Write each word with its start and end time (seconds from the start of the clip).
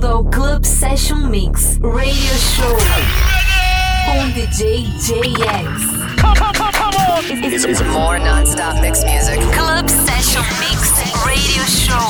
bem-vindo 0.00 0.06
ao 0.06 0.24
Club 0.24 0.64
Session 0.64 1.18
Mix 1.28 1.78
Radio 1.82 2.34
Show 2.38 2.76
com 4.06 4.30
DJ 4.30 4.84
JX. 4.98 6.20
Come, 6.20 6.34
come, 6.36 6.52
come, 6.54 6.72
come 6.72 6.96
on! 6.96 7.44
It's, 7.44 7.64
it's 7.64 7.82
more 7.82 8.18
non-stop 8.18 8.80
mix 8.80 9.04
music. 9.04 9.38
Club 9.52 9.88
Session 9.88 10.42
Mix 10.58 10.90
Radio 11.24 11.64
Show. 11.64 12.08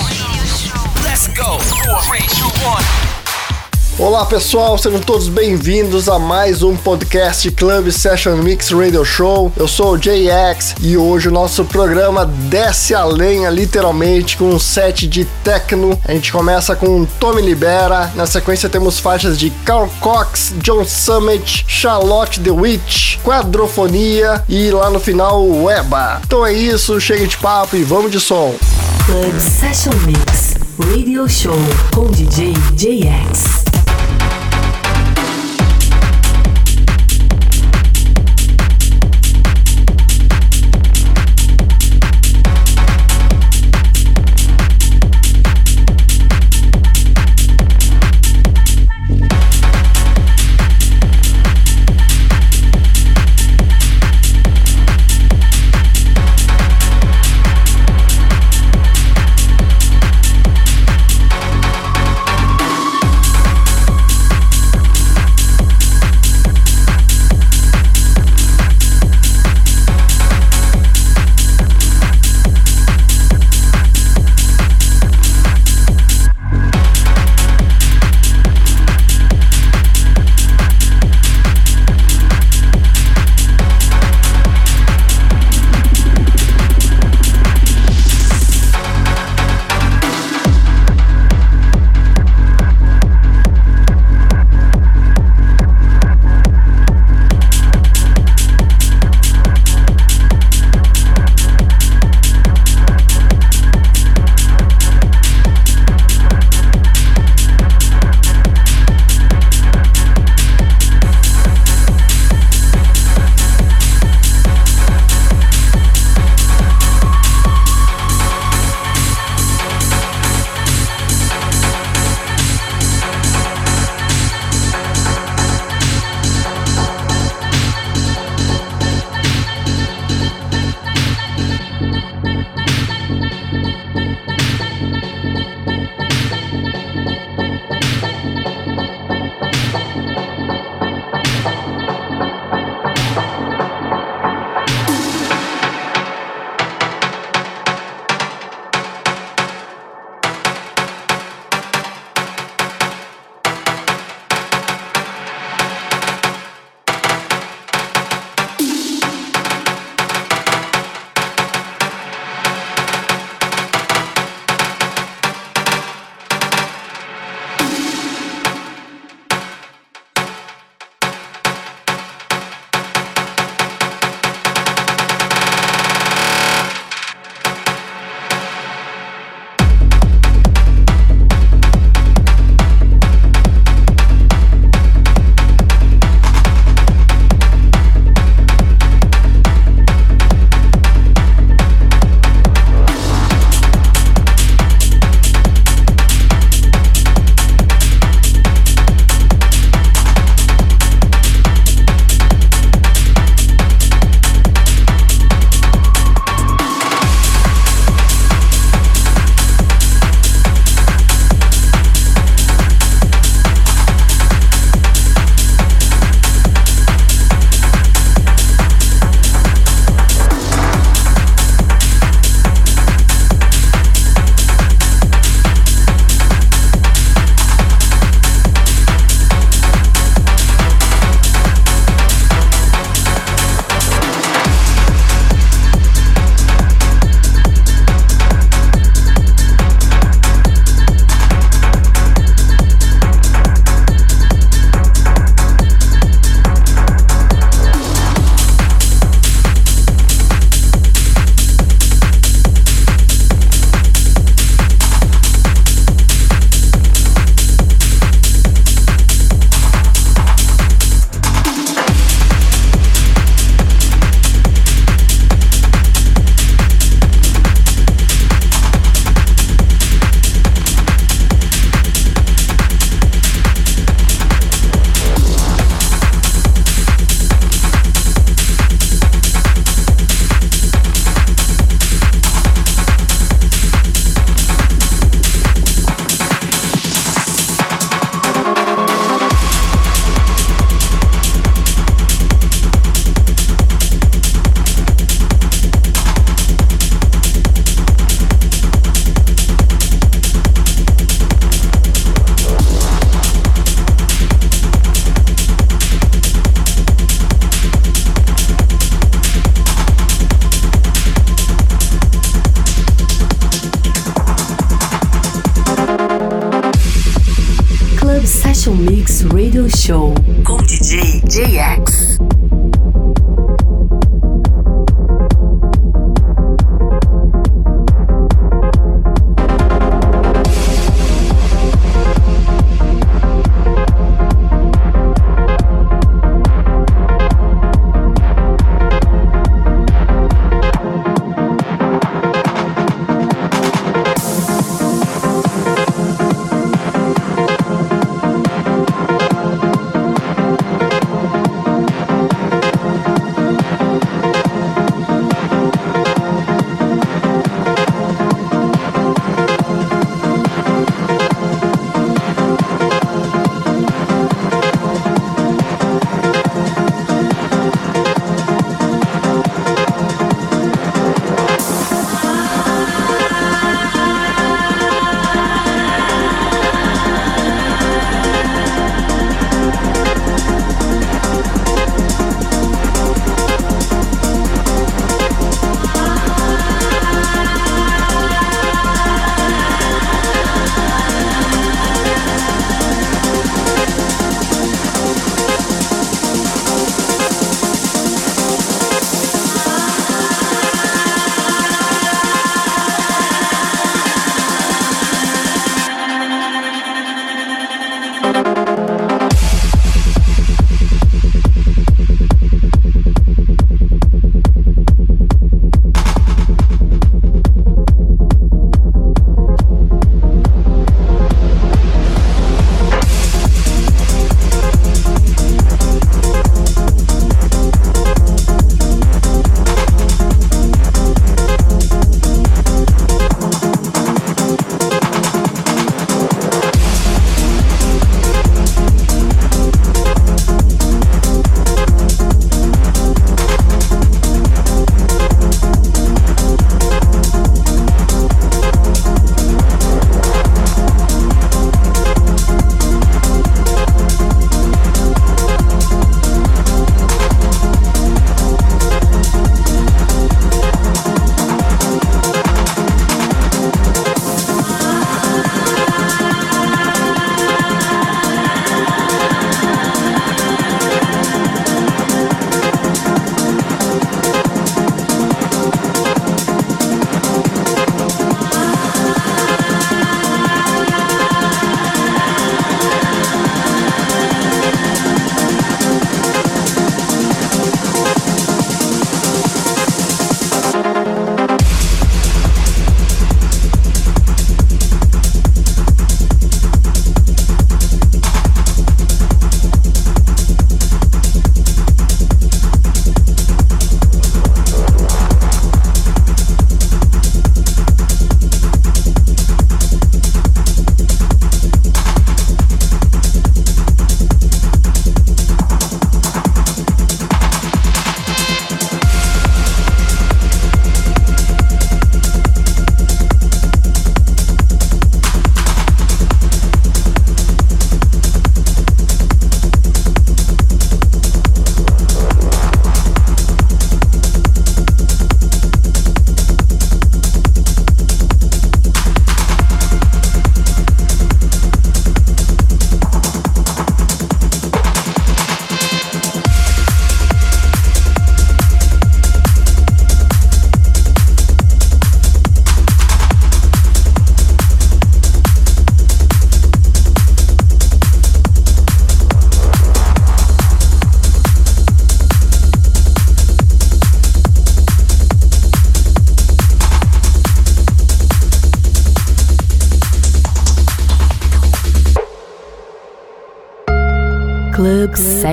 Let's 1.04 1.28
go! 1.28 1.58
Four, 1.58 2.00
three, 2.02 2.26
two, 2.28 2.48
one. 2.64 3.19
Olá 4.00 4.24
pessoal, 4.24 4.78
sejam 4.78 4.98
todos 4.98 5.28
bem-vindos 5.28 6.08
a 6.08 6.18
mais 6.18 6.62
um 6.62 6.74
podcast 6.74 7.50
Club 7.50 7.90
Session 7.90 8.34
Mix 8.36 8.70
Radio 8.70 9.04
Show. 9.04 9.52
Eu 9.54 9.68
sou 9.68 9.92
o 9.92 9.98
JX 9.98 10.76
e 10.80 10.96
hoje 10.96 11.28
o 11.28 11.30
nosso 11.30 11.66
programa 11.66 12.24
desce 12.24 12.94
a 12.94 13.04
lenha 13.04 13.50
literalmente 13.50 14.38
com 14.38 14.46
um 14.46 14.58
set 14.58 15.06
de 15.06 15.26
techno. 15.44 16.00
A 16.02 16.14
gente 16.14 16.32
começa 16.32 16.74
com 16.74 17.04
Tommy 17.04 17.42
Libera, 17.42 18.10
na 18.14 18.24
sequência 18.26 18.70
temos 18.70 18.98
faixas 18.98 19.38
de 19.38 19.50
Carl 19.66 19.90
Cox, 20.00 20.54
John 20.62 20.82
Summit, 20.86 21.66
Charlotte 21.68 22.40
The 22.40 22.50
Witch, 22.50 23.18
Quadrofonia 23.18 24.42
e 24.48 24.70
lá 24.70 24.88
no 24.88 24.98
final 24.98 25.46
Weba. 25.46 26.22
Então 26.24 26.44
é 26.46 26.54
isso, 26.54 26.98
chega 27.02 27.26
de 27.26 27.36
papo 27.36 27.76
e 27.76 27.82
vamos 27.82 28.10
de 28.10 28.18
som. 28.18 28.54
Club 29.04 29.38
Session 29.38 29.92
Mix 30.06 30.54
Radio 30.88 31.28
Show 31.28 31.58
com 31.94 32.06
DJ 32.06 32.54
JX. 32.74 33.59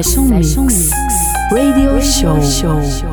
Session, 0.04 0.28
Session 0.28 0.66
Mix, 0.66 0.92
Mix. 0.92 1.52
Radio, 1.52 1.96
Radio 1.96 2.42
Show. 2.42 2.42
Show. 2.44 3.07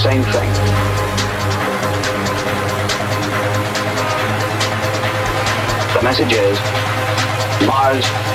Same 0.00 0.22
thing. 0.22 0.50
The 5.94 6.02
message 6.02 6.32
is 6.32 6.58
Mars 7.66 8.29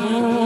Oh. 0.00 0.37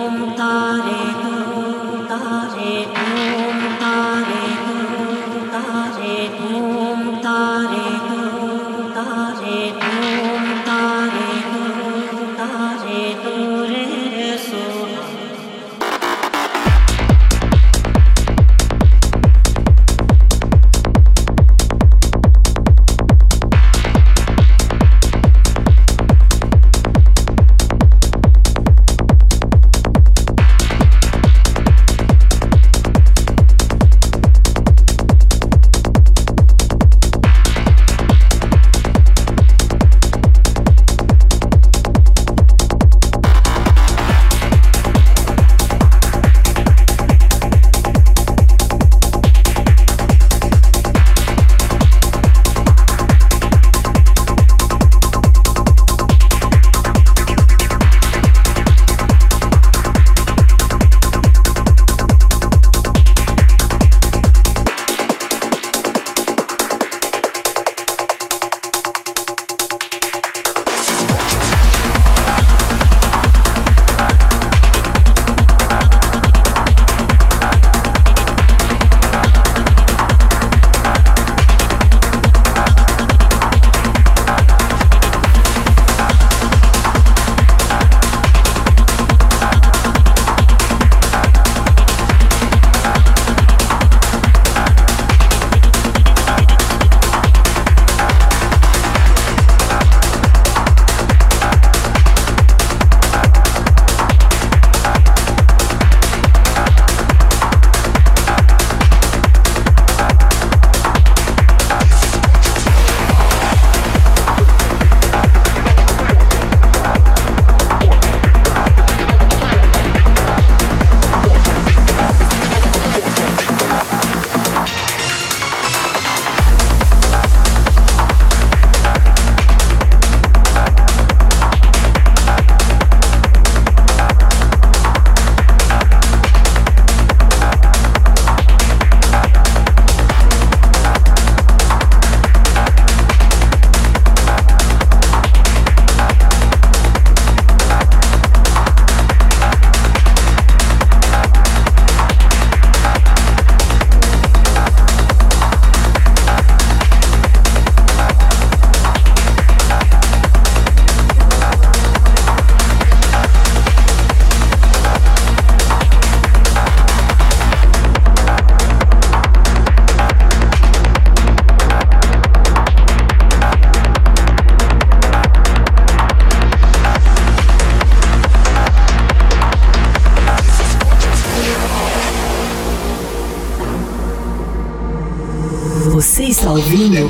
Ouvindo. 186.53 187.09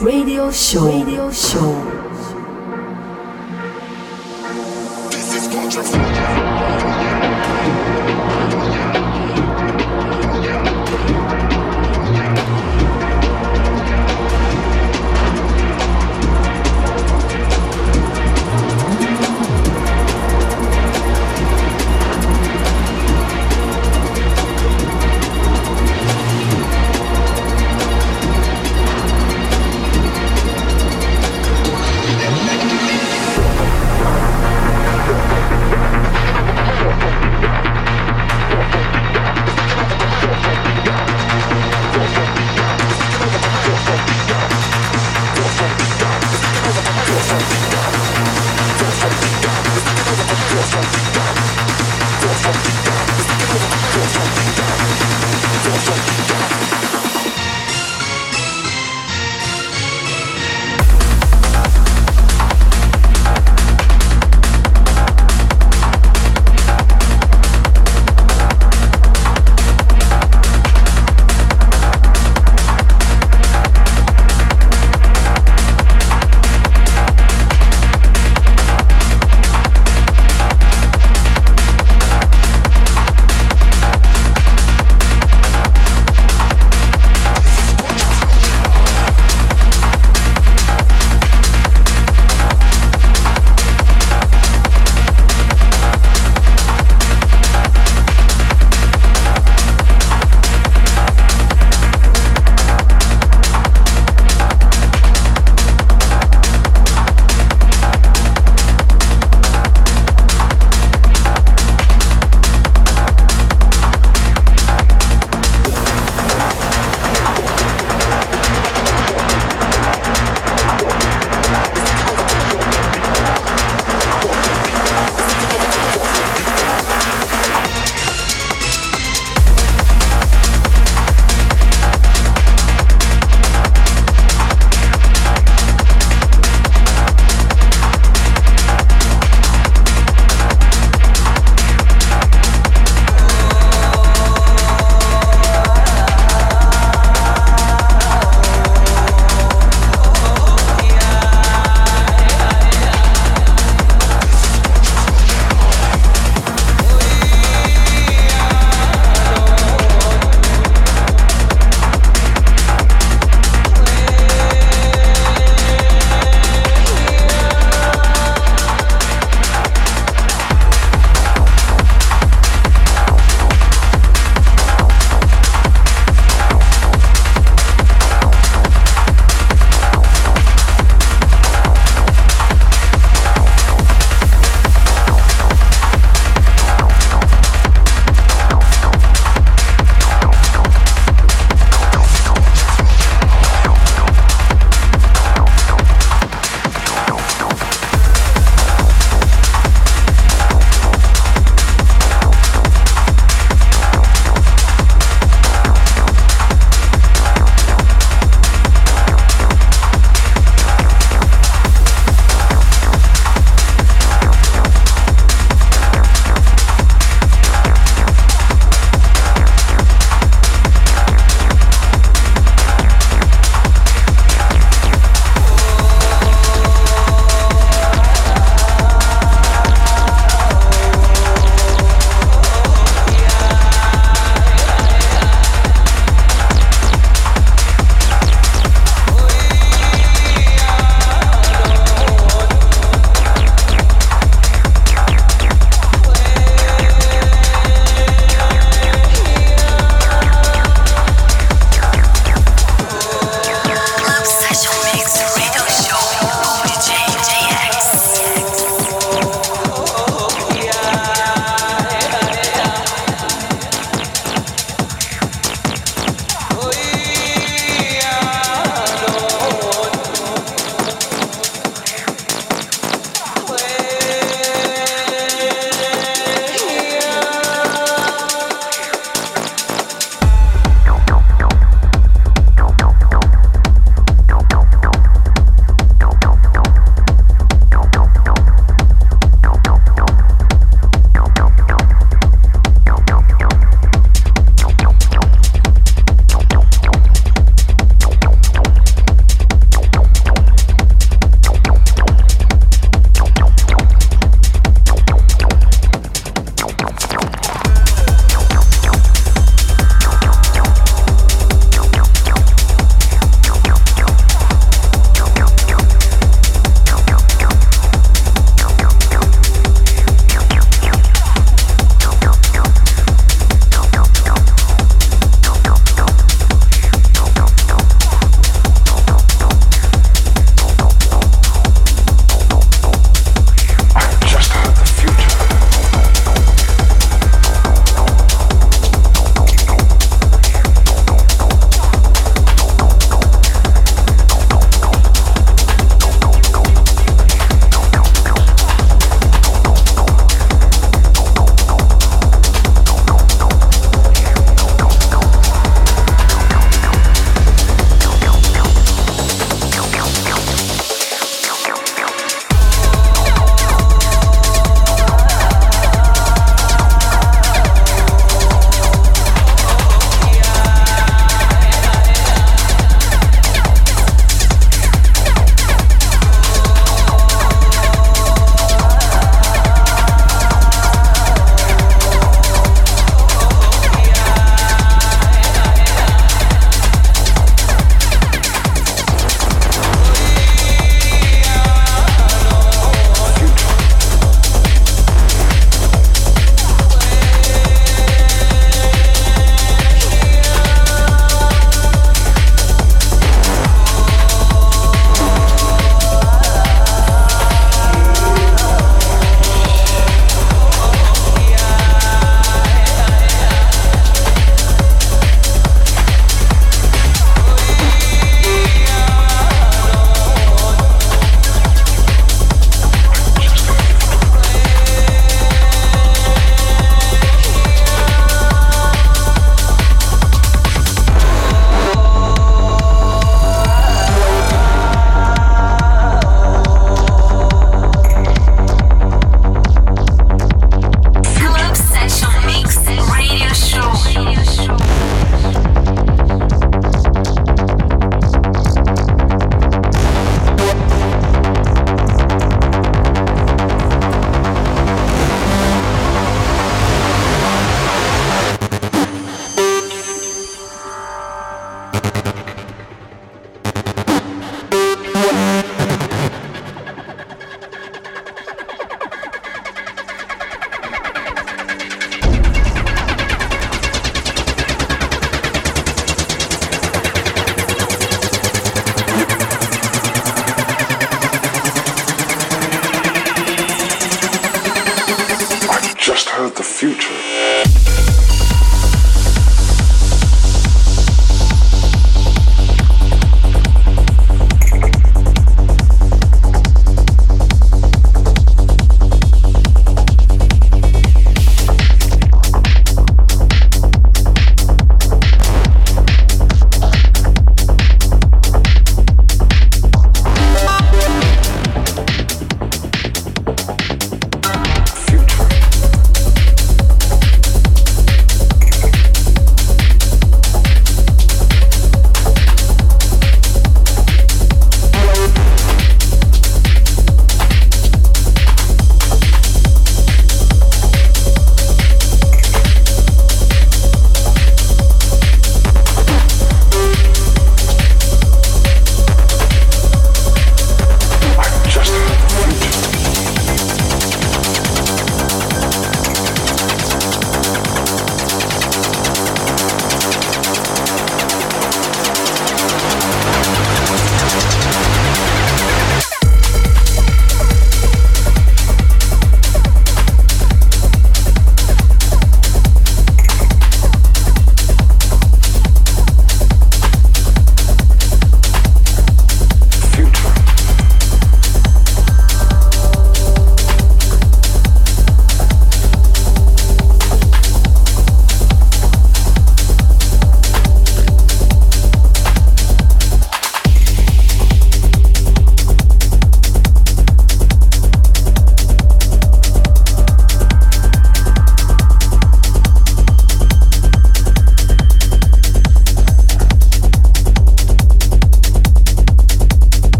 Radio 0.00 0.52
Show. 0.52 0.86
Radio 0.86 1.32
Show. 1.32 1.69